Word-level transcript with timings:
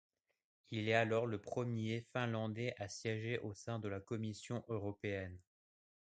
Il 0.71 0.89
est 0.89 0.95
alors 0.95 1.27
le 1.27 1.39
premier 1.39 2.01
Finlandais 2.11 2.73
à 2.79 2.89
siéger 2.89 3.37
au 3.37 3.53
sein 3.53 3.77
de 3.77 3.87
la 3.87 3.99
Commission 3.99 4.65
européenne. 4.67 5.37